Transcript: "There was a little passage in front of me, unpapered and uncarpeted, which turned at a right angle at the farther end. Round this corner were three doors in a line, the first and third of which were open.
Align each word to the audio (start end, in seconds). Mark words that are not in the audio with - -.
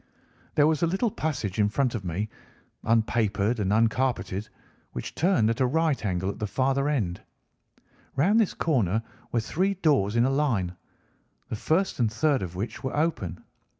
"There 0.55 0.65
was 0.65 0.81
a 0.81 0.87
little 0.87 1.11
passage 1.11 1.59
in 1.59 1.69
front 1.69 1.93
of 1.93 2.03
me, 2.03 2.27
unpapered 2.83 3.59
and 3.59 3.71
uncarpeted, 3.71 4.49
which 4.93 5.13
turned 5.13 5.51
at 5.51 5.61
a 5.61 5.67
right 5.67 6.03
angle 6.03 6.31
at 6.31 6.39
the 6.39 6.47
farther 6.47 6.89
end. 6.89 7.21
Round 8.15 8.39
this 8.39 8.55
corner 8.55 9.03
were 9.31 9.41
three 9.41 9.75
doors 9.75 10.15
in 10.15 10.25
a 10.25 10.31
line, 10.31 10.75
the 11.49 11.55
first 11.55 11.99
and 11.99 12.11
third 12.11 12.41
of 12.41 12.55
which 12.55 12.83
were 12.83 12.97
open. 12.97 13.43